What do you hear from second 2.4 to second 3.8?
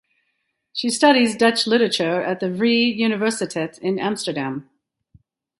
Vrije Universiteit